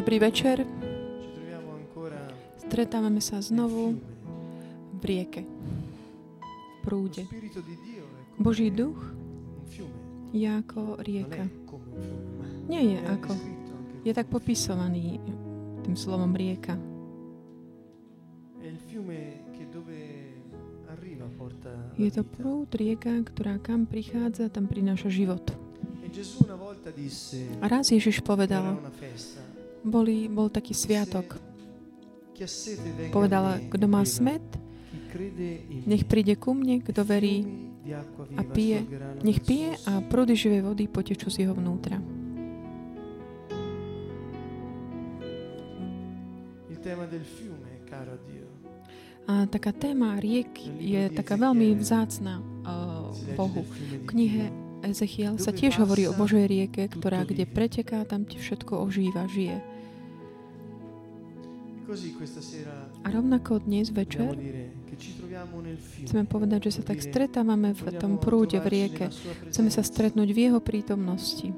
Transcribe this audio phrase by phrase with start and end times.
[0.00, 0.64] Dobrý večer.
[2.56, 4.00] Stretávame sa znovu
[4.96, 7.28] v rieke, v prúde.
[8.40, 8.96] Boží duch
[10.32, 11.44] je ako rieka.
[12.64, 13.32] Nie je ako.
[14.00, 15.20] Je tak popisovaný
[15.84, 16.80] tým slovom rieka.
[22.00, 25.44] Je to prúd, rieka, ktorá kam prichádza, tam prináša život.
[26.00, 26.10] E
[27.60, 28.80] A raz Ježiš povedal,
[29.84, 31.38] boli, bol taký sviatok.
[32.34, 34.44] chi ha sete venga Povedal, a me kto má smet,
[35.86, 37.44] nech príde ku mne, kto verí,
[38.36, 38.86] a pije,
[39.24, 41.98] nech pije a prúdy živej vody potečú z jeho vnútra.
[49.30, 53.62] A taká téma riek je taká veľmi vzácna uh, legge Bohu.
[53.62, 54.69] V knihe.
[54.80, 59.60] Ezechiel sa tiež hovorí o Božej rieke, ktorá kde preteká, tam ti všetko ožíva, žije.
[63.02, 64.38] A rovnako dnes večer
[66.06, 69.06] chceme povedať, že sa tak stretávame v tom prúde, v rieke.
[69.50, 71.50] Chceme sa stretnúť v jeho prítomnosti.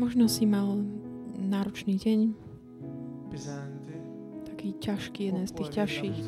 [0.00, 0.80] Možno si mal
[1.60, 2.20] náročný deň,
[4.48, 6.18] taký ťažký, jeden z tých ťažších.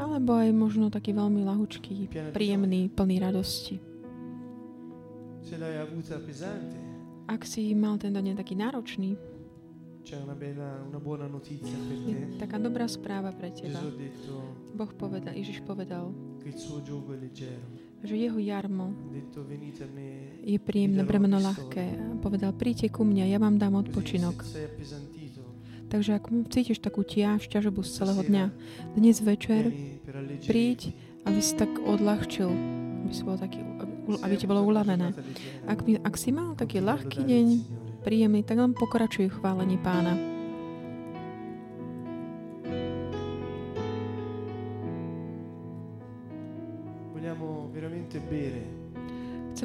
[0.00, 3.76] Alebo aj možno taký veľmi lahučký, príjemný, plný radosti.
[7.28, 9.20] Ak si mal ten deň taký náročný,
[12.08, 13.84] je taká dobrá správa pre teba.
[14.72, 16.08] Boh povedal, Ježiš povedal,
[18.00, 18.96] že jeho jarmo
[20.40, 22.16] je príjemné, bremeno ľahké.
[22.24, 24.40] Povedal, príďte ku mne, ja vám dám odpočinok.
[25.90, 26.24] Takže ak
[26.54, 28.44] cítiš takú tiaž, ťažobu z celého dňa,
[28.94, 29.74] dnes večer
[30.46, 30.94] príď,
[31.26, 32.48] aby si tak odľahčil,
[33.04, 33.60] aby, si bol taký,
[34.22, 35.12] aby, ti bolo uľavené.
[35.66, 37.46] Ak, ak si mal taký ľahký deň,
[38.06, 40.39] príjemný, tak len pokračuj v chválení pána.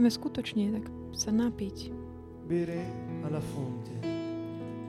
[0.06, 0.86] Chceme skutočne tak
[1.18, 1.90] sa napiť,
[2.46, 2.78] bere
[3.26, 3.90] alla fonte.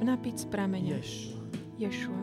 [0.05, 0.93] napiť z prameňa.
[0.93, 1.41] Yeshua,
[1.81, 2.21] Ješua.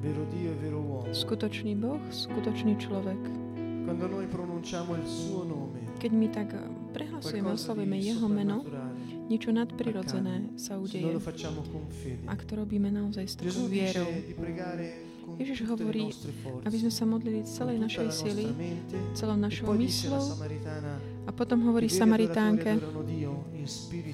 [0.00, 1.12] vero Dio e vero uomo.
[1.12, 3.20] Skutočný Boh, skutočný človek.
[3.84, 6.64] Quando noi pronunciamo il suo nome, Keď my tak eh,
[6.96, 8.64] prehlasujeme, oslovíme jeho meno,
[9.28, 11.12] niečo nadprirodzené sa udeje.
[12.24, 14.08] Ak to robíme naozaj s takou vierou.
[15.36, 16.08] Ježiš hovorí,
[16.64, 18.48] Aby sme sa modlili celej našej sily,
[19.12, 20.24] celou e našou myslou
[21.30, 22.82] a potom hovorí veri Samaritánke, e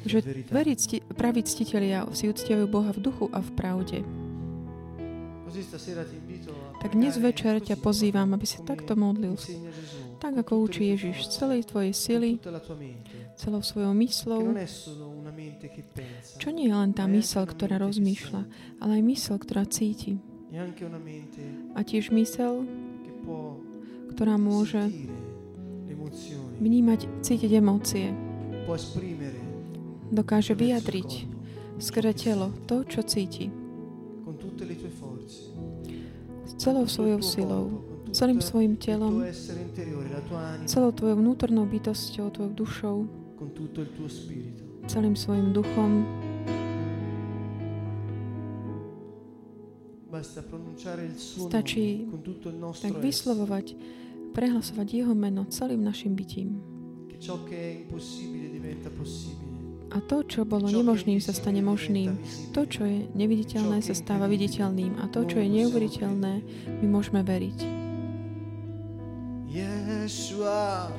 [0.04, 0.53] že verità.
[0.53, 3.99] verí cti, praví ctitelia si uctiajú Boha v duchu a v pravde.
[6.84, 9.41] Tak dnes večer ťa pozývam, aby si takto modlil,
[10.21, 12.37] tak ako učí Ježiš, celej tvojej sily,
[13.41, 14.53] celou svojou myslou,
[16.37, 18.43] čo nie je len tá mysel, ktorá rozmýšľa,
[18.84, 20.21] ale aj mysel, ktorá cíti.
[20.53, 22.69] mente A tiež mysel,
[24.12, 24.93] ktorá môže
[26.60, 28.12] vnímať, cítiť emócie,
[30.10, 31.10] dokáže vyjadriť
[31.77, 33.53] skrze telo to, čo cíti.
[36.47, 37.65] S celou svojou silou,
[38.15, 39.21] celým svojim telom,
[40.65, 42.97] celou tvojou vnútornou bytosťou, tvojou dušou,
[44.87, 46.06] celým svojim duchom.
[51.37, 52.09] Stačí
[52.81, 53.66] Tak vyslovovať,
[54.35, 56.63] prehlasovať jeho meno celým našim bytím.
[59.87, 62.19] A to, čo bolo nemožným, sa stane možným.
[62.53, 64.99] To, čo je neviditeľné, sa stáva viditeľným.
[65.01, 66.33] A to, čo je neuveriteľné,
[66.83, 67.59] my môžeme veriť.
[69.49, 70.93] Yeshua,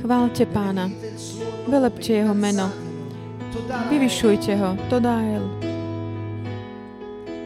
[0.00, 0.88] Chválte pána,
[1.68, 2.72] velepte jeho meno,
[3.90, 5.67] vyvyšujte ho, Todael.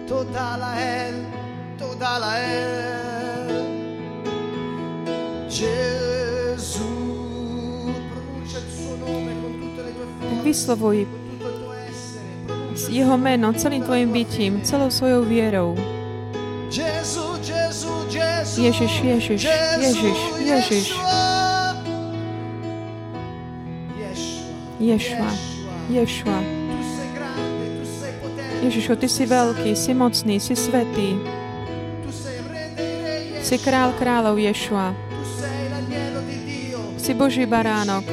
[0.08, 1.14] Todala El,
[1.78, 3.48] Todala El,
[5.48, 6.84] Gesù,
[8.10, 11.06] pronuncia il suo nome con tutte le tue Tak forze, vyslovuj
[12.92, 15.76] jeho meno celým tvojim bytím, celou svojou vierou.
[16.72, 19.44] Ježiš, Ježiš, Ježiš,
[20.40, 20.86] Ježiš.
[24.80, 24.80] Yeshua.
[24.80, 25.30] Ješua,
[25.88, 26.61] Ješua.
[28.62, 31.18] Ježišu, ty si veľký, si mocný, si svetý.
[33.42, 34.94] Si král kráľov Ješua.
[36.94, 38.06] Si Boží baránok.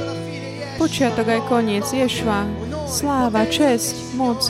[0.82, 2.50] Počiatok aj koniec Ješua.
[2.90, 4.50] Sláva, česť, moc.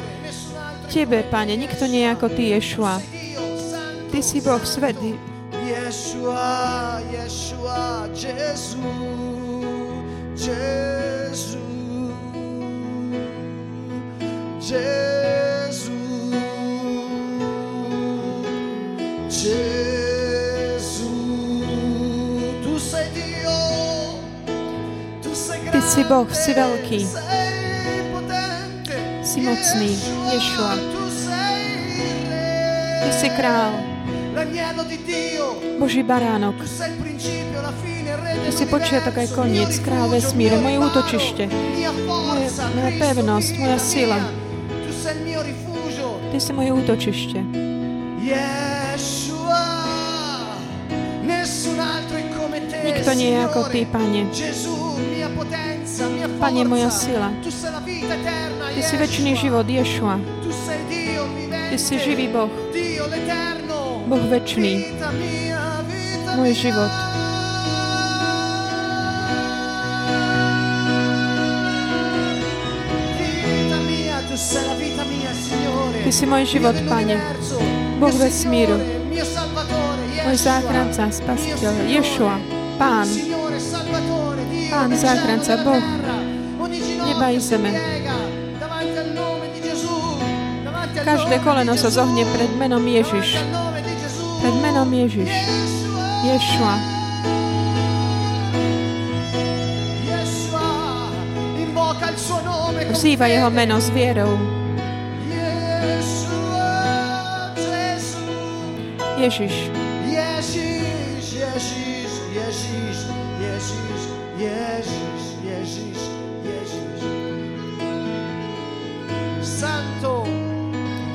[0.87, 2.95] Tebe, Pane, nikto nie ako Ty, Ješua.
[4.09, 5.19] Ty si Boh svetý.
[5.69, 8.89] Yeshua, Yeshua, Gesù,
[10.33, 11.61] Gesù,
[14.57, 15.38] Gesù,
[25.99, 26.99] si Boh, si veľký.
[29.19, 29.91] Si mocný,
[30.31, 30.73] Ješua.
[33.03, 33.75] Ty si král.
[35.75, 36.55] Boží baránok.
[38.23, 41.51] Ty si počiatok aj koniec, král vesmíre, moje útočište,
[42.07, 44.19] forza, moja pevnosť, moja sila.
[46.31, 47.39] Ty si moje útočište.
[52.87, 53.81] Nikto nie je ako Ty.
[53.91, 54.21] Pane.
[56.39, 57.27] Pane, moja sila.
[58.73, 60.15] Ty si väčší život, Ješua.
[61.69, 62.47] Ty si živý Boh.
[64.07, 64.95] Boh väčší,
[66.39, 66.91] môj život.
[75.99, 77.19] Ty si môj život, Pane.
[77.99, 78.79] Boh vesmíru.
[80.23, 83.07] Môj záchranca, spasiteľ, Ješua, Pán,
[84.71, 85.83] Pán, záchranca, Boh,
[87.03, 87.75] neba i zeme.
[91.03, 93.43] Každé koleno sa zohne pred menom Ježiš.
[94.39, 95.27] Pred menom Ježiš.
[96.23, 96.75] Ješua.
[102.95, 104.39] Vzýva jeho meno s vierou.
[109.19, 109.67] Ježiš,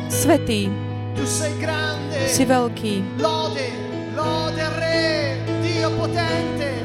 [0.08, 0.69] Svetý,
[1.17, 2.29] tu sei grande.
[2.29, 3.17] si veľký.
[3.17, 3.69] Lode,
[4.12, 6.85] lode Re, Dio potente.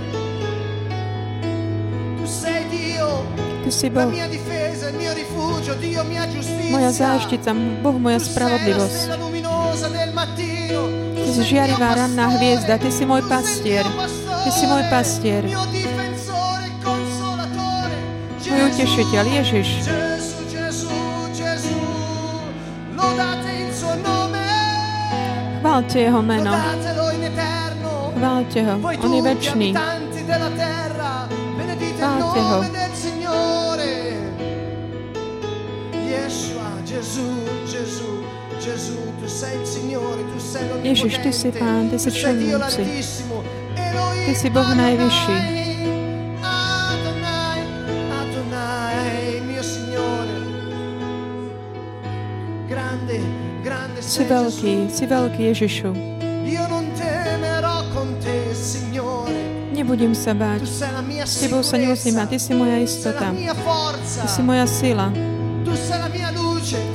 [2.15, 3.27] Tu sei Dio,
[3.67, 6.71] Ty si Boh, mia difesa, il mio rifugio, Dio mia giustizia.
[6.71, 7.51] moja záštica,
[7.83, 8.99] Boh moja Tu spravodlivosť.
[10.71, 13.83] Tu Ty si žiarivá ranná hviezda, Ty si môj Tu pastier.
[14.47, 15.43] Ty si môj pastier,
[18.47, 19.98] môj utešiteľ, Ježiš.
[25.59, 26.51] Chválte jeho meno,
[28.17, 29.53] chválte ho, on je il
[31.97, 32.63] Chválte ho.
[40.81, 42.09] Ježiš, Ty si Pán, Ty si.
[43.75, 45.58] Elohim Ty si Boh najvyšší.
[54.19, 55.95] Si veľký, si veľký Ježišu.
[59.71, 60.67] Nebudem sa báť.
[61.23, 62.35] S Tebou sa nemusím báť.
[62.35, 63.31] Ty si moja istota.
[63.31, 65.07] Ty si moja sila.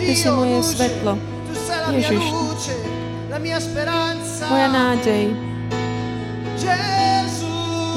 [0.05, 1.17] Ty si moje svetlo.
[1.97, 2.25] Ježiš.
[4.45, 5.25] Moja nádej.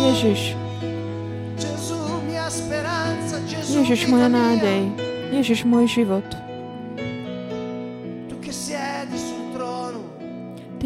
[0.07, 0.55] Ježiš.
[3.75, 4.81] Ježiš, moja nádej.
[5.35, 6.23] Ježiš, môj život.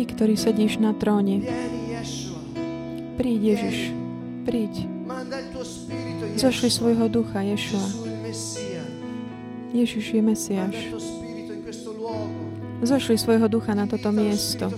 [0.02, 1.46] Ty, ktorý sedíš na tróne.
[3.22, 3.94] Príď, Ježiš.
[4.50, 4.74] Príď.
[6.42, 6.74] Yeshua.
[6.74, 7.86] svojho ducha, Ješua.
[9.70, 10.78] Ježiš je Mesiáš.
[12.82, 14.74] Zošli svojho ducha na toto miesto.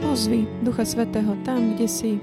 [0.00, 2.16] Pozvi Ducha Svetého tam, kde si.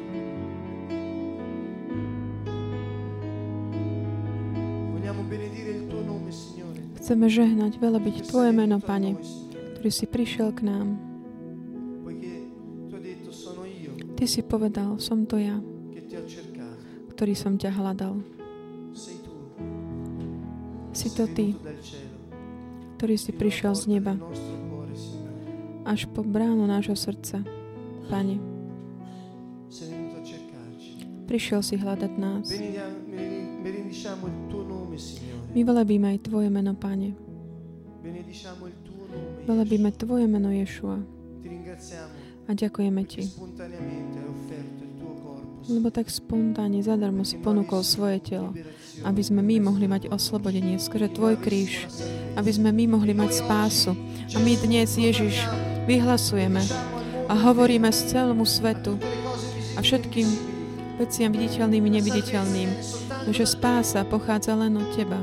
[6.98, 9.22] Chceme žehnať, velebiť Che Tvoje meno, Pane,
[9.78, 11.13] ktorý si prišiel k nám.
[14.24, 15.60] Ty si povedal, som to ja,
[17.12, 18.24] ktorý som ťa hľadal.
[20.96, 21.52] Si to Ty,
[22.96, 24.16] ktorý si prišiel z neba
[25.84, 27.44] až po bránu nášho srdca.
[28.08, 28.40] Pane,
[31.28, 32.48] prišiel si hľadať nás.
[35.52, 37.12] My velebíme aj Tvoje meno, Pane.
[39.44, 39.92] Velebíme.
[39.92, 41.04] Tvoje meno, Ješua.
[42.44, 43.24] A ďakujeme Ti,
[45.72, 48.52] lebo tak spontánne zadarmo si ponúkol svoje telo,
[49.08, 51.88] aby sme my mohli mať oslobodenie skrze Tvoj kríž,
[52.36, 53.96] aby sme my mohli mať spásu.
[54.36, 55.40] A my dnes, Ježiš,
[55.88, 56.60] vyhlasujeme
[57.32, 59.00] a hovoríme z celému svetu
[59.76, 60.28] a všetkým
[61.00, 62.70] veciam viditeľným i neviditeľným.
[63.32, 65.20] Že spása pochádza len od Teba.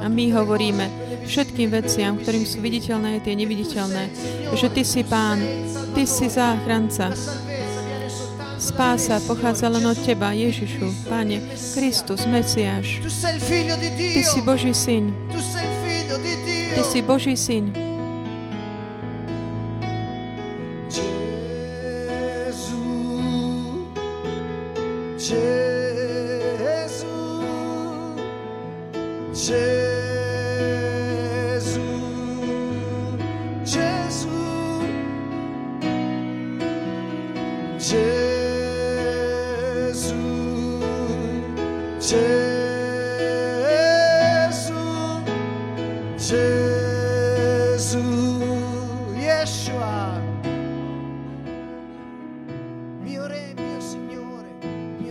[0.00, 4.04] A my hovoríme všetkým veciam, ktorým sú viditeľné tie neviditeľné,
[4.54, 5.38] že Ty si Pán,
[5.92, 7.10] Ty si záchranca.
[8.60, 11.40] Spása pochádza len od Teba, Ježišu, Pane,
[11.72, 13.00] Kristus, Mesiáš.
[13.96, 15.16] Ty si Boží syn.
[16.76, 17.89] Ty si Boží syn.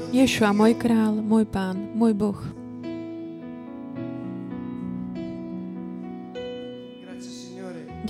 [0.09, 2.39] Ješua, môj král, môj pán, môj Boh.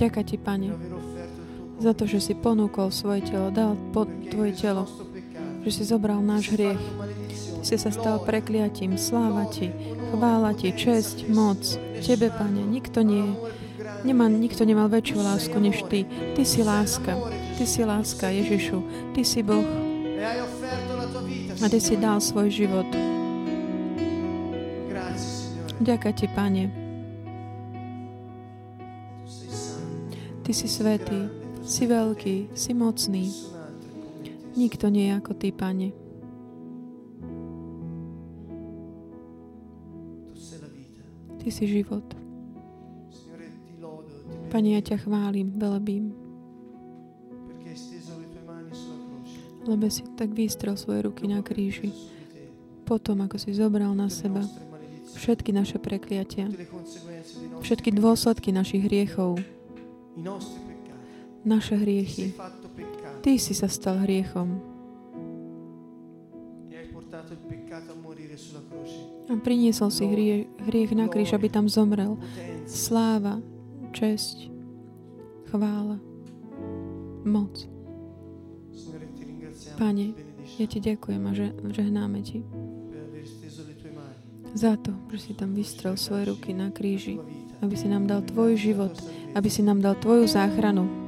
[0.00, 0.72] Ďakujem ti, Pane,
[1.76, 4.88] za to, že si ponúkol svoje telo, dal pod tvoje telo,
[5.60, 6.80] že si zobral náš hriech.
[7.60, 8.96] Ty si sa stal prekliatím.
[8.96, 9.68] Sláva ti,
[10.16, 11.60] chvála ti, česť, moc.
[12.00, 13.36] Tebe, Pane, nikto nie
[14.00, 16.08] Nemá, nikto nemal väčšiu lásku než Ty.
[16.32, 17.12] Ty si láska.
[17.60, 18.80] Ty si láska, Ježišu.
[19.12, 19.68] Ty si Boh.
[21.60, 22.88] A Ty si dal svoj život.
[25.80, 26.64] Ďakujem Ti, Pane.
[30.40, 31.28] Ty si svetý,
[31.60, 33.28] si veľký, si mocný.
[34.56, 35.88] Nikto nie je ako Ty, Pane.
[41.40, 42.04] Ty si život.
[44.48, 46.29] Pane, ja ťa chválim, velebím.
[49.70, 51.94] Lebo si tak vystrel svoje ruky na kríži.
[52.82, 54.42] Potom, ako si zobral na seba
[55.14, 56.50] všetky naše prekliatia,
[57.62, 59.38] všetky dôsledky našich hriechov,
[61.46, 62.34] naše hriechy.
[63.22, 64.58] Ty si sa stal hriechom.
[69.30, 72.18] A priniesol si hriech, hriech na kríž, aby tam zomrel.
[72.66, 73.38] Sláva,
[73.94, 74.50] česť,
[75.54, 76.02] chvála,
[77.22, 77.79] moc.
[79.80, 80.12] Pane,
[80.60, 82.44] ja Ti ďakujem a že, žehnáme Ti
[84.52, 87.16] za to, že si tam vystrel svoje ruky na kríži,
[87.64, 88.92] aby si nám dal Tvoj život,
[89.32, 90.99] aby si nám dal Tvoju záchranu.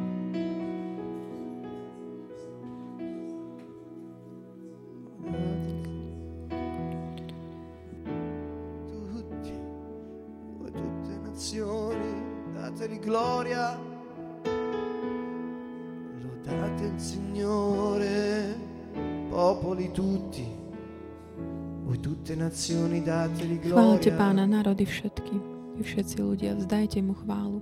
[22.63, 25.35] Chválte Pána, národy všetky,
[25.75, 27.59] vy všetci ľudia, vzdajte mu chválu.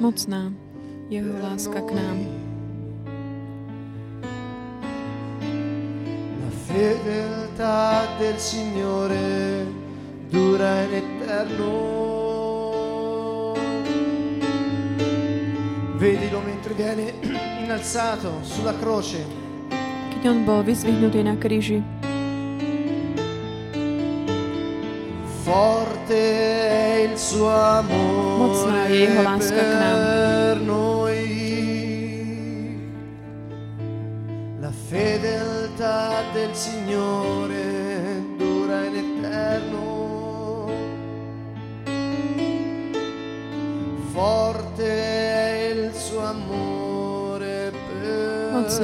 [0.00, 0.48] Mocná
[1.12, 2.18] jeho láska k nám.
[6.40, 9.68] La fedeltà del Signore
[10.32, 11.72] dura in eterno.
[16.00, 17.12] Vedilo mentre viene
[17.60, 19.43] innalzato sulla croce.
[20.24, 21.84] On bol vyzvihnutý na kríži.
[25.44, 29.98] Forte è il suo amore Mocná je jeho láska k nám.
[30.64, 31.20] Noi.
[34.64, 37.23] La fedeltà del Signore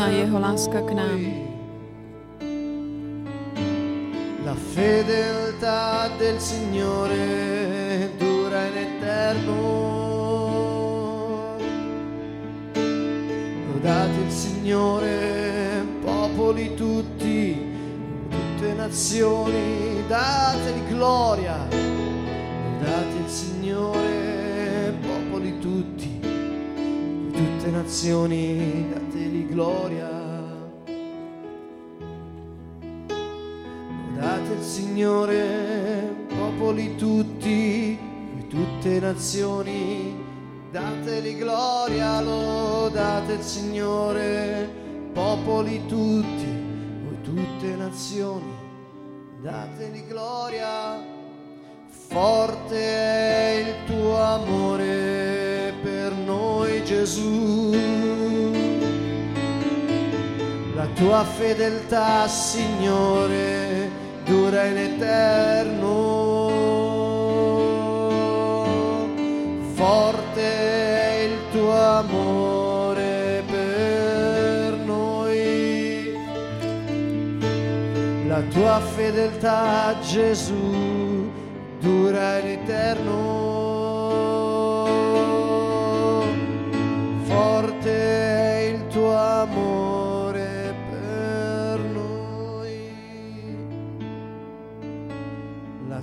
[0.00, 1.20] mocná jeho láska k nám.
[4.44, 9.60] La fedeltà del Signore dura in eterno.
[13.72, 17.60] Lodate il Signore, popoli tutti,
[18.30, 21.39] tutte nazioni, dategli gloria.
[27.90, 30.08] Tutte nazioni, dateli gloria.
[34.14, 37.98] Lodate il Signore, popoli tutti,
[38.32, 40.16] voi tutte nazioni,
[40.70, 44.68] dateli gloria, lodate il Signore,
[45.12, 46.46] popoli tutti,
[47.02, 48.54] voi tutte nazioni,
[49.42, 51.18] dateli gloria.
[51.88, 53.39] Forte è
[61.00, 63.88] tua fedeltà, Signore,
[64.26, 65.88] dura in eterno.
[69.72, 76.12] Forte è il tuo amore per noi.
[78.26, 81.32] La tua fedeltà, Gesù,
[81.80, 83.49] dura in eterno.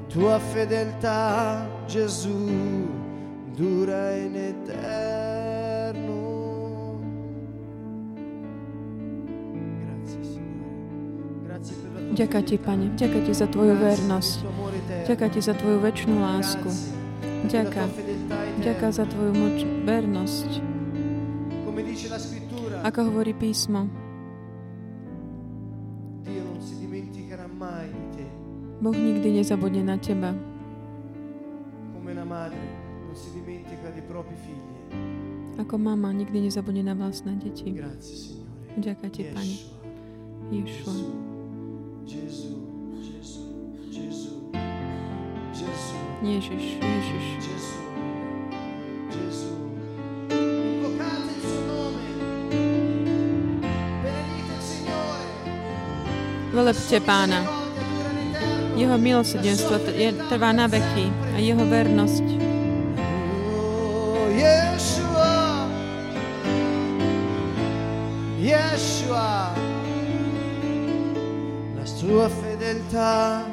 [0.07, 2.87] Tua fedeltà, Gesù,
[3.55, 6.15] dura in eterno.
[9.83, 11.43] Grazie, Signore.
[11.43, 12.85] Grazie per la tua Ďakujem Ti, Pane.
[12.95, 14.37] Ďakujem Ti za Tvoju vernosť.
[15.07, 16.69] Ďakujem Ti za Tvoju väčšinu lásku.
[17.47, 17.89] Ďakujem.
[18.63, 20.49] Ďakujem za Tvoju moč, vernosť.
[22.87, 24.06] Ako hovorí písmo,
[28.77, 30.33] Boh nikdy nezabudne na Teba.
[35.57, 37.73] Ako mama nikdy nezabudne na vlastné deti.
[38.77, 39.23] Ďakujem Ti.
[40.53, 40.93] Yeshua.
[42.05, 42.67] Ješua.
[46.23, 47.25] Ježiš, Ježiš.
[47.45, 47.77] Gesù,
[49.13, 49.53] Gesù.
[58.77, 59.81] Jeho milosrdenstvo
[60.29, 62.47] trvá na veky a jeho vernosť
[64.37, 65.65] Yeshua.
[68.37, 69.49] Yeshua.
[71.73, 73.43] La sua fedeltà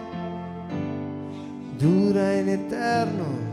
[1.81, 3.44] dura in eterno.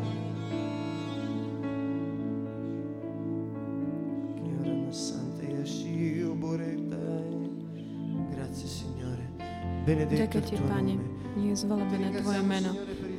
[9.96, 10.96] Ďakujem Ti, Pane.
[11.36, 12.72] Je zvelebené Tvoje meno.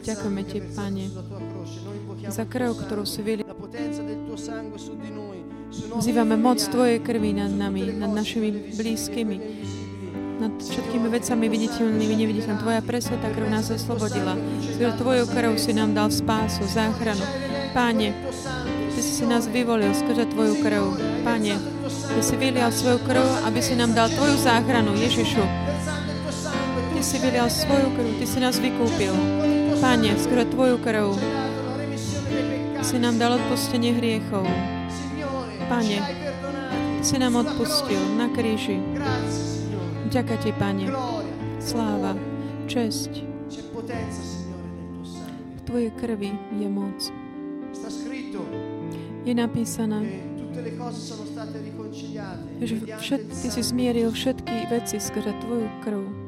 [0.04, 1.04] Ďakujeme Ti, Pane,
[2.28, 3.42] za krv, ktorú si vyli.
[5.72, 9.36] Vzývame moc Tvojej krvi nad nami, nad našimi blízkymi,
[10.40, 12.62] nad všetkými vecami viditeľnými, neviditeľnými.
[12.64, 14.36] Tvoja presvetá krv nás oslobodila.
[14.60, 17.24] Skrze Tvoju krv si nám dal spásu, záchranu.
[17.72, 18.12] Páne,
[18.92, 20.84] Ty si si nás vyvolil skrze Tvoju krv.
[21.24, 21.56] Pane,
[21.88, 25.71] Ty si vylial svoju krv, aby si nám dal Tvoju záchranu, Ježišu.
[27.02, 29.10] Ty si vylial svoju krv, Ty si nás vykúpil.
[29.82, 31.18] Pane, skrze Tvoju krv
[32.78, 34.46] si nám dal odpustenie hriechov.
[35.66, 38.78] Pane, Ty si nám odpustil na kríži.
[40.14, 40.86] Ďakujem Ti, Pane.
[41.58, 42.14] Sláva,
[42.70, 43.26] česť.
[45.58, 47.10] V Tvojej krvi je moc.
[49.26, 50.22] Je napísané,
[52.62, 56.21] že mediante všet, il Ty si zmieril všetky veci skrze Tvoju krv.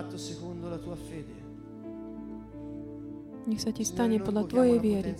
[0.00, 1.36] Fatto secondo la tua fede.
[3.44, 5.12] Nech sa Ti stane podľa Tvojej viery.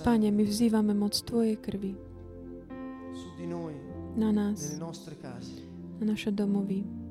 [0.00, 1.92] Pane, my vzývame moc Tvojej krvi
[3.12, 3.76] su di noi,
[4.16, 4.80] na nás,
[6.00, 7.04] na naše domovy.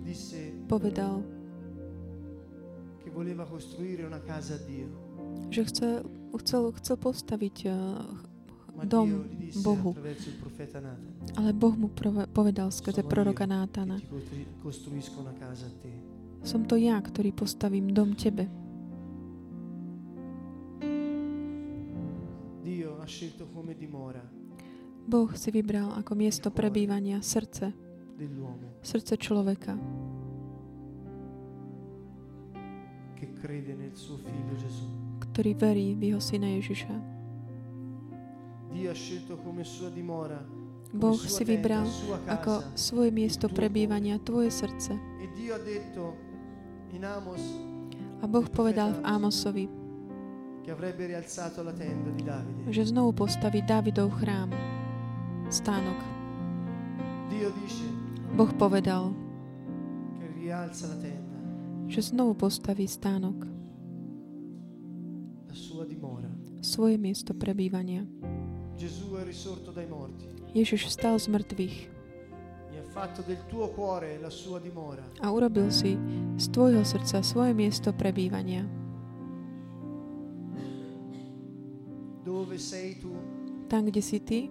[0.00, 1.20] Disse povedal,
[3.02, 5.03] che voleva costruire una casa a Dio,
[5.50, 5.92] že chcel,
[6.42, 7.56] chcel, chcel postaviť
[8.74, 9.22] ma Dom
[9.62, 9.94] Bohu.
[11.38, 11.88] ale Boh mu
[12.34, 14.02] povedal skrze proroka Nátana,
[16.44, 18.50] som to ja, ktorý postavím dom Tebe.
[25.04, 27.76] Boh si vybral ako miesto prebývania srdce,
[28.82, 29.76] srdce človeka,
[33.14, 35.13] che crede nel suo figlio Gesù.
[35.24, 36.94] Ktorý verí v jeho syna Ježiša.
[40.94, 41.86] Boh si vybral
[42.30, 44.94] ako svoje miesto prebývania tvoje srdce.
[48.22, 49.66] A Boh povedal v Ámosovi,
[52.24, 52.62] Davide.
[52.72, 54.48] že znovu postaví Dávidov chrám,
[55.52, 55.98] stánok.
[58.32, 59.12] Boh povedal,
[61.84, 63.53] že znovu postaví stánok,
[66.64, 68.08] svoje miesto prebývania.
[70.56, 71.76] Ježiš vstal z mŕtvych.
[75.20, 75.98] A urobil si
[76.40, 78.64] z tvojho srdca svoje miesto prebývania.
[83.68, 84.48] Tam, kde si ty,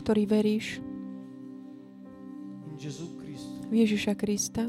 [0.00, 0.78] ktorý veríš
[3.68, 4.68] v Ježiša Krista,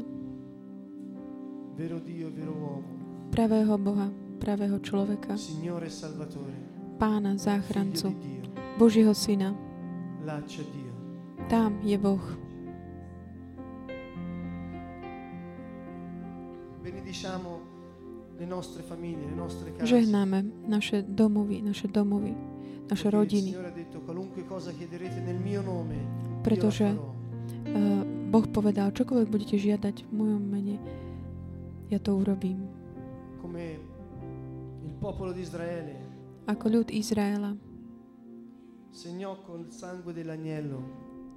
[3.30, 5.34] pravého Boha, pravého človeka,
[6.96, 8.12] Pána, záchrancu,
[8.78, 9.52] Božího Syna.
[11.48, 12.24] Tam je Boh.
[19.80, 22.32] Žehnáme naše domovy, naše domovy,
[22.90, 23.56] naše rodiny.
[26.44, 26.98] Pretože uh,
[28.28, 30.76] Boh povedal, čokoľvek budete žiadať v mojom mene,
[31.88, 32.65] ja to urobím.
[36.46, 37.54] Ako ľud Izraela.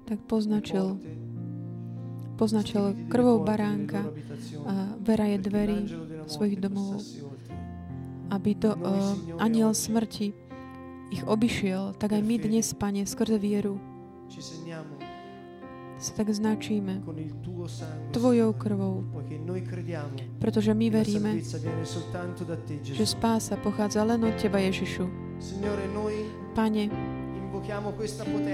[0.06, 0.98] Tak poznačil
[2.40, 4.00] poznačil krvou baránka
[4.64, 5.84] a veraje dverí
[6.24, 7.04] svojich domov,
[8.32, 10.32] aby do, uh, aniel smrti
[11.12, 13.76] ich obišiel, tak aj my dnes, Pane, skrze vieru
[16.00, 17.04] sa tak značíme
[18.10, 19.04] Tvojou krvou,
[20.40, 21.30] pretože my veríme,
[22.82, 25.04] že spása pochádza len od Teba, Ježišu.
[26.56, 26.88] Pane,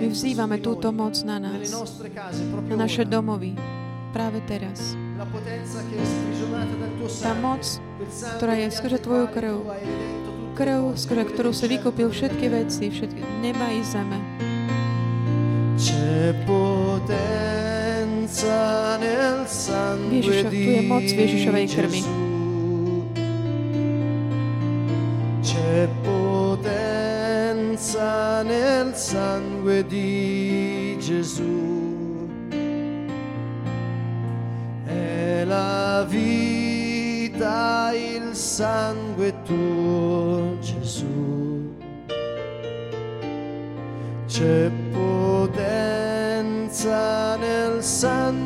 [0.02, 1.70] my vzývame túto moc na nás,
[2.66, 3.54] na naše domovy,
[4.10, 4.98] práve teraz.
[7.22, 7.62] Tá moc,
[8.36, 9.56] ktorá je skrze Tvoju krv,
[10.58, 14.18] krv, skrze ktorú si vykúpil všetky veci, všetky neba i zeme.
[19.46, 22.02] Ježišo, tu je moc Ježišovej krvi.
[25.46, 27.22] C'è potenza
[28.42, 32.26] nel sangue di Gesù.
[34.84, 41.70] È la vita il sangue tuo, Gesù.
[44.26, 45.36] C'è potenza
[47.38, 48.45] nel sangue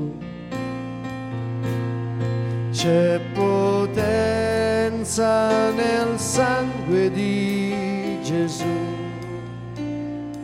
[2.81, 3.69] C'è potenza
[5.69, 8.65] nel sangue di Gesù.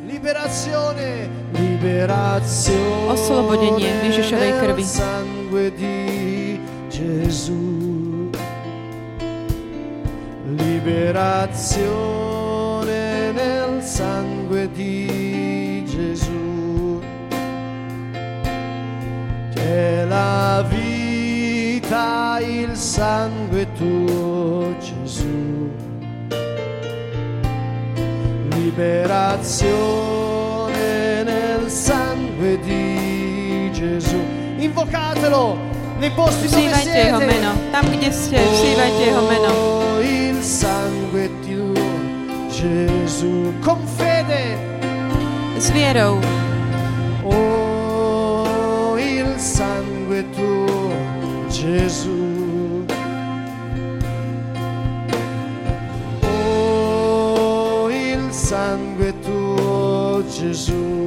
[0.05, 3.09] Liberazione, liberazione.
[3.09, 4.83] Oslobodenie Ježišovej krvi.
[4.83, 8.29] sangue di Gesù.
[10.45, 17.01] Liberazione nel sangue di Gesù.
[19.55, 20.96] C'è la vita,
[21.89, 25.69] il sangue tuo, Gesù.
[29.87, 34.17] Liberazione nel sangue di Gesù.
[34.57, 35.57] Invocatelo
[35.99, 37.33] nei posti dove Vzývajte jeho siete.
[37.33, 37.51] meno.
[37.71, 39.47] Tam, kde ste, vzývajte jeho meno.
[39.47, 41.73] Oh, il sangue tuo,
[42.49, 44.57] Gesù, con fede.
[45.73, 46.19] Vierou.
[51.67, 52.85] Gesù.
[56.21, 61.06] Oh, il sangue tuo, Gesù.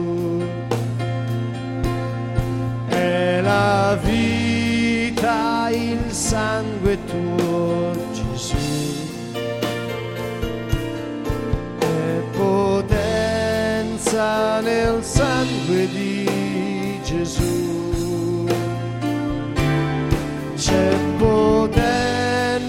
[20.70, 22.64] C'è potenza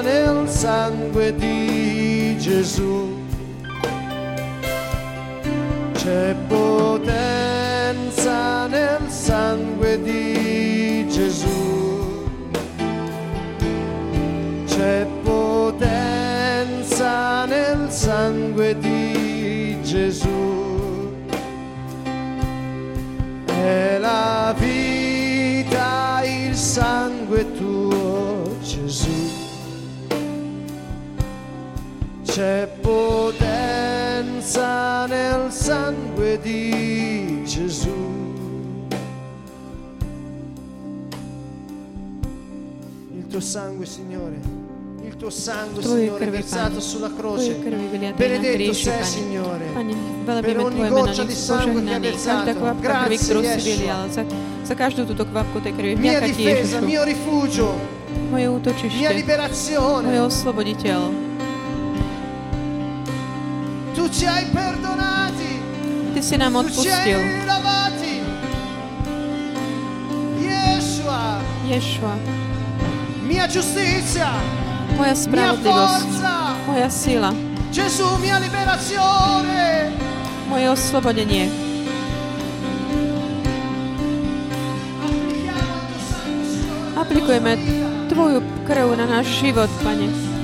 [0.00, 3.18] nel sangue di Gesù.
[5.92, 6.65] C'è potenza
[32.36, 33.08] C'è potenza
[35.06, 37.96] nel sangue di Gesù.
[43.16, 44.36] Il tuo sangue, Signore,
[45.80, 46.76] Tvojej krvi, Pane.
[46.76, 49.72] Tvojej krvi vyliatej na kríži, Pane.
[49.72, 49.96] Pane,
[50.28, 52.20] velebíme Tvoje meno, nech si požehnaný.
[52.20, 54.28] Každá kvapka krvi, ktorú si vylial, za,
[54.60, 55.96] za každú túto kvapku tej krvi.
[55.96, 56.84] Vďaka Ti, Ježišu.
[58.28, 59.24] Moje útočište,
[60.04, 61.25] moje osloboditeľ.
[64.06, 65.58] Tu ci hai perdonati.
[66.14, 67.18] Ty si nám odpustil.
[70.38, 71.42] Yeshua.
[71.66, 72.14] Yeshua.
[73.26, 74.30] Mia giustizia.
[74.94, 76.22] Moja spravodlivosť.
[76.70, 77.34] Moja sila.
[77.74, 79.90] Gesù, mia liberazione.
[80.54, 81.50] Moje oslobodenie.
[86.94, 87.58] Aplikujeme
[88.06, 88.38] Tvoju
[88.70, 90.35] krv na náš život, Pane.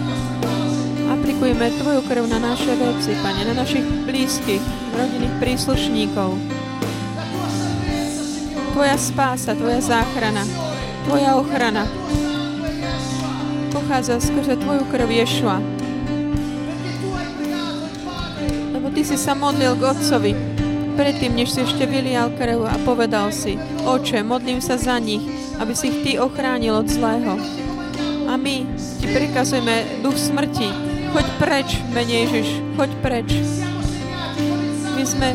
[1.22, 4.58] Aplikujeme Tvoju krv na naše veci, Pane, na našich blízkych,
[4.90, 6.34] rodinných príslušníkov.
[8.74, 10.42] Tvoja spása, Tvoja záchrana,
[11.06, 11.86] Tvoja ochrana
[13.70, 15.62] pochádza skrze Tvoju krv Ješua.
[18.74, 20.34] Lebo Ty si sa modlil k Otcovi,
[20.98, 23.54] predtým, než si ešte vylial krv a povedal si,
[23.86, 25.22] Oče, modlím sa za nich,
[25.62, 27.38] aby si ich Ty ochránil od zlého.
[28.26, 30.91] A my Ti prikazujeme duch smrti.
[31.12, 33.28] Choď preč, mene Ježiš, choď preč.
[34.96, 35.28] My sme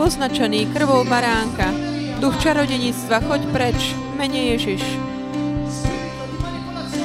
[0.00, 1.68] poznačení krvou baránka.
[2.20, 5.10] Duch čarodeníctva, choď preč, mene Ježiš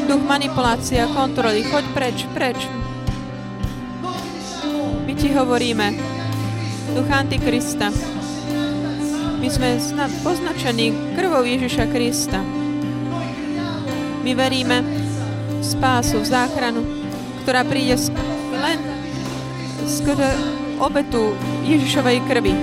[0.06, 1.66] duch manipulácie a kontroly.
[1.66, 2.60] Choď preč, preč.
[5.06, 5.98] My ti hovoríme,
[6.94, 7.90] duch Antikrista.
[9.42, 9.78] My sme
[10.24, 12.42] poznačení krvou Ježiša Krista.
[14.26, 14.82] My veríme
[15.62, 16.82] v spásu, v záchranu,
[17.46, 17.94] ktorá príde
[18.58, 18.82] len
[19.86, 20.34] skrze
[20.82, 21.38] obetu
[21.70, 22.58] Ježišovej krvi.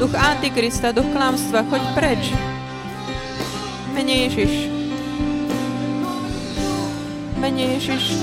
[0.00, 2.32] Duch Antikrista, duch klamstva, choď preč.
[3.92, 4.74] Mene Ježiš
[7.44, 8.16] mene Ježiš.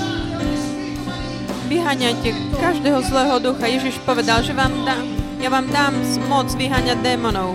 [1.70, 3.70] Vyháňajte každého zlého ducha.
[3.70, 5.06] Ježiš povedal, že vám dám,
[5.38, 5.94] ja vám dám
[6.26, 7.54] moc vyháňať démonov.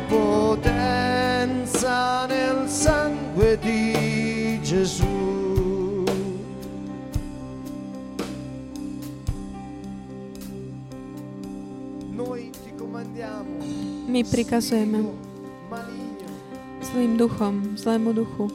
[12.79, 13.51] comandiamo.
[14.07, 15.03] My prikazujeme
[16.87, 18.47] zlým duchom, zlému duchu,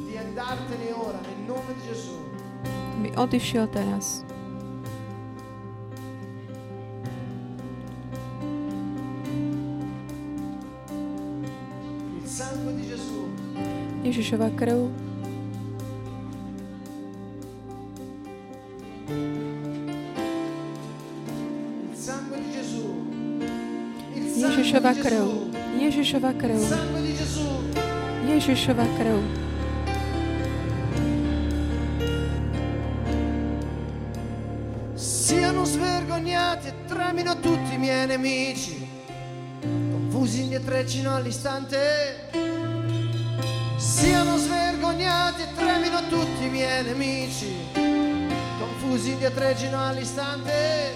[3.04, 4.24] by odišiel teraz.
[14.00, 15.05] Ježišova krv
[24.86, 25.28] Ježišova krv.
[25.82, 26.60] Ježišova krv.
[28.28, 29.18] Ježišova krv.
[34.96, 38.86] Siano svergognati e tremino tutti i miei nemici,
[39.90, 42.30] confusi indietreggino all'istante
[43.76, 47.52] siano svergognati e tremino tutti i miei nemici,
[48.58, 50.92] confusi indietreggino all'istante,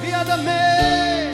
[0.00, 1.29] via da me.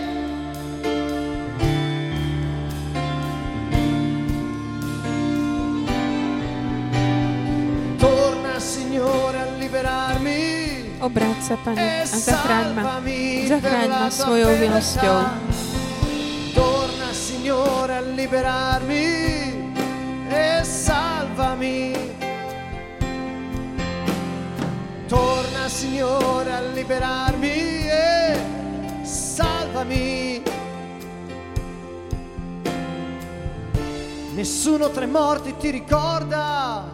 [11.07, 12.99] Obráť sa, Pane, a zachráň ma.
[13.47, 15.19] Zachráň ma svojou milosťou.
[16.51, 19.07] Torna Signore a liberarmi
[20.27, 21.95] e salvami.
[25.07, 28.11] Torna Signore a liberarmi e
[29.07, 30.43] salvami.
[34.35, 36.91] Nessuno tra i morti ti ricorda.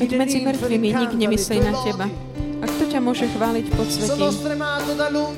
[0.00, 2.27] Veď medzi mŕtvými nik nemyslí na teba.
[2.98, 4.26] Ťa môže chváliť pod svetím?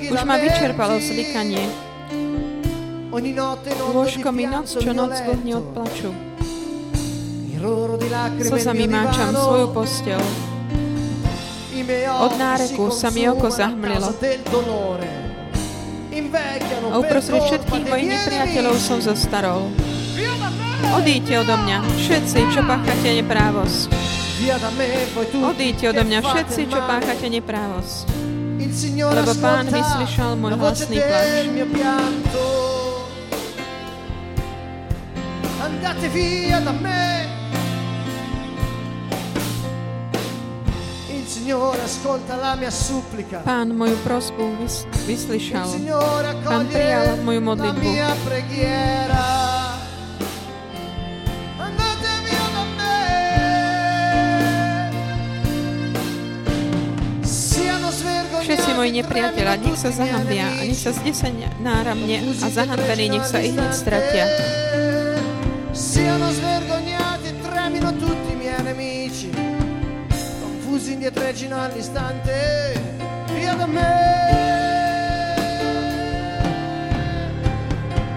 [0.09, 1.69] Už ma vyčerpalo zlikanie.
[3.93, 6.09] Lôžko mi noc, čo noc vlhne od plaču.
[8.41, 10.25] Slzami máčam svoju postel.
[12.25, 14.09] Od náreku sa mi oko zahmlilo.
[16.89, 19.69] A uprostred všetkých mojich nepriateľov som zostarol.
[20.97, 24.10] Odíďte odo mňa, všetci, čo páchate neprávosť.
[25.45, 27.97] Odíďte odo mňa, všetci, čo páchate neprávosť.
[29.13, 31.29] Lebo Pán vyslyšal môj hlasný plač.
[35.61, 37.05] Andate via da me.
[43.45, 45.69] Pán moju prosbu vys- vyslyšal.
[46.43, 47.89] Pán prijal moju modlitbu.
[47.91, 49.60] Všetci
[58.81, 63.53] moji nepriateľa, nech sa zahambia a nech sa zdesenia náramne a zahambení, nech sa ich
[63.53, 64.25] hneď stratia.
[65.77, 69.29] Siano svergognati tremino tutti i miei nemici
[70.41, 72.73] confusi indietreggino all'istante
[73.37, 73.93] via da me.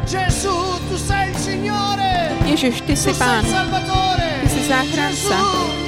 [0.08, 0.56] Gesù
[0.88, 3.44] tu sei il Signore Ježiš, Ty si Pán.
[3.44, 5.83] Ty si záchranca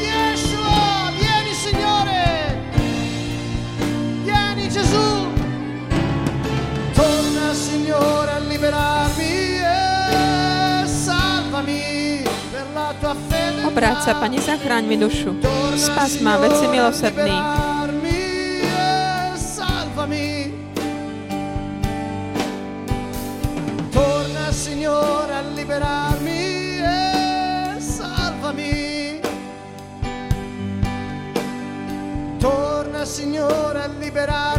[8.65, 13.61] liberarmi e salvami per la tua fede
[14.01, 15.37] sa, Pane, zachráň mi dušu.
[15.77, 17.37] Spas ma, veď si milosrdný.
[23.93, 27.01] Torna, Signore, a liberarmi e
[27.77, 29.21] salvami.
[32.41, 34.54] Torna, Signore, a liberarmi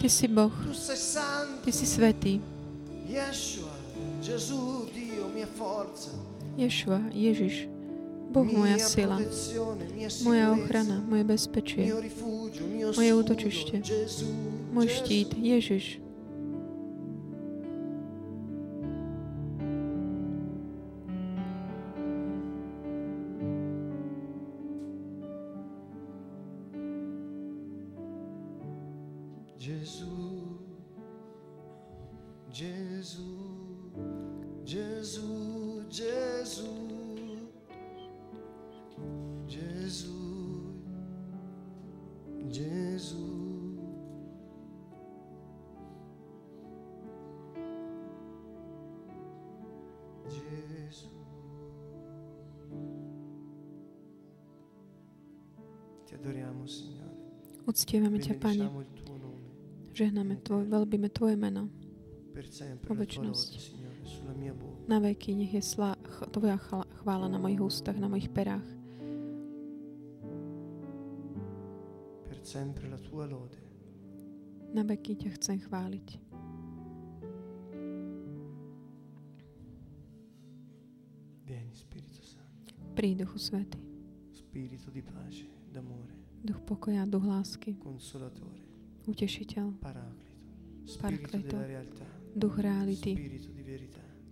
[0.00, 0.52] Ty si Boh.
[1.64, 2.40] Ty si svetý.
[6.56, 7.68] Yeshua, Ježiš,
[8.30, 9.18] Boh moja sila,
[10.22, 11.88] moja ochrana, moje bezpečie,
[12.94, 13.76] moje útočište,
[14.76, 16.09] môj štít, Ježiš.
[57.90, 58.70] Uctievame ťa, Pane.
[59.98, 61.66] Žehname Tvoj, veľbíme Tvoje meno.
[62.86, 63.50] Po väčšnosť.
[64.86, 65.98] Na veky nech je slá,
[66.30, 66.54] Tvoja
[67.02, 68.62] chvála na mojich ústach, na mojich perách.
[74.70, 76.08] Na veky ťa chcem chváliť.
[82.94, 83.82] Príď, Duchu Svety.
[84.30, 85.42] Spirito di pace,
[85.74, 86.19] d'amore.
[86.40, 87.76] Duch pokoja, duch lásky.
[89.06, 89.66] Utešiteľ.
[91.00, 91.56] Paraklito.
[92.32, 93.12] Duch reality.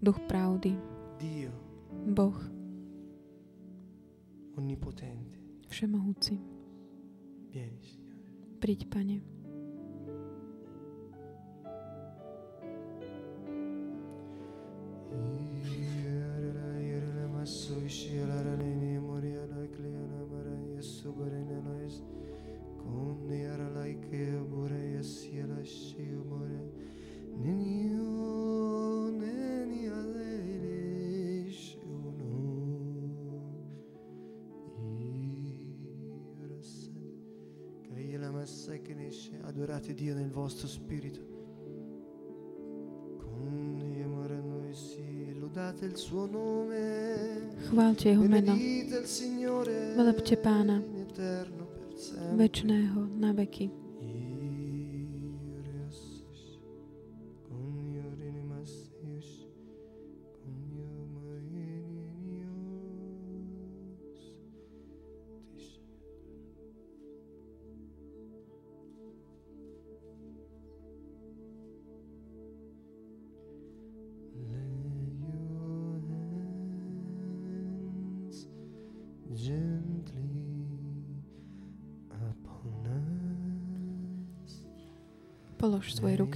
[0.00, 0.72] Duch pravdy.
[2.08, 2.38] Boh.
[5.68, 6.34] Všemohúci.
[8.58, 9.37] Príď, Pane.
[39.42, 41.20] Adorate Dio nel vostro spirito.
[47.68, 48.56] Chválte Jeho meno.
[49.96, 50.82] Velepte Pána,
[52.36, 53.87] večného na veky.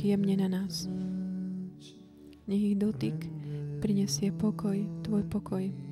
[0.02, 0.90] Jemne na nás.
[2.50, 3.14] Nech ich dotyk
[3.78, 5.91] prinesie pokoj, tvoj pokoj.